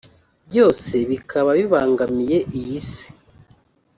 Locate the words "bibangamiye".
1.59-2.37